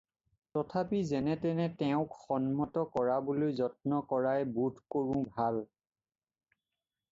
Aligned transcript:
তথাপি 0.53 1.01
যেনে-তেনে 1.11 1.65
তেওঁক 1.81 2.13
সন্মত 2.23 2.75
কৰাবলৈ 2.97 3.55
যত্ন 3.61 4.01
কৰাই 4.15 4.49
বোধ 4.59 4.83
কৰোঁ 4.97 5.23
ভাল। 5.39 5.63